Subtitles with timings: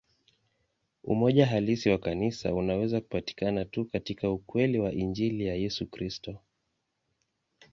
[1.03, 6.37] Umoja halisi wa Kanisa unaweza kupatikana tu katika ukweli wa Injili ya Yesu Kristo.